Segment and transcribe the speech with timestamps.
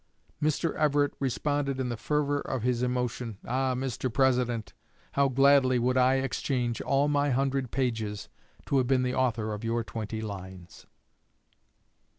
[0.41, 0.73] Mr.
[0.73, 4.11] Everett responded in the fervor of his emotion, "Ah, Mr.
[4.11, 4.73] President,
[5.11, 8.27] how gladly would I exchange all my hundred pages
[8.65, 10.87] to have been the author of your twenty lines!"